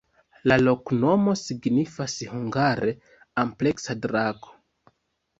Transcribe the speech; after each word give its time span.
La 0.51 0.55
loknomo 0.67 1.33
signifas 1.41 2.15
hungare: 2.31 2.93
ampleksa-drako. 3.43 4.55